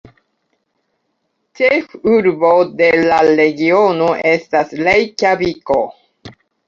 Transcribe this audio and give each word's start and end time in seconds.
Ĉefurbo 1.59 2.51
de 2.79 2.89
la 3.11 3.19
regiono 3.41 4.09
estas 4.31 4.75
Rejkjaviko. 4.89 5.79